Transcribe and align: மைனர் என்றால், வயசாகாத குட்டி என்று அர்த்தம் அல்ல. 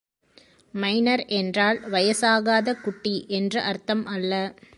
மைனர் 0.73 1.25
என்றால், 1.25 1.79
வயசாகாத 1.91 2.81
குட்டி 2.81 3.25
என்று 3.27 3.61
அர்த்தம் 3.61 4.05
அல்ல. 4.05 4.33